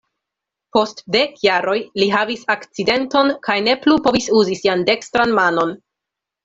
Post 0.77 1.03
dek 1.15 1.35
jaroj 1.47 1.75
li 2.03 2.09
havis 2.15 2.47
akcidenton 2.55 3.33
kaj 3.49 3.61
ne 3.69 3.79
plu 3.85 4.03
povis 4.09 4.35
uzi 4.43 4.61
sian 4.65 4.87
dekstran 4.93 5.41
manon. 5.43 5.81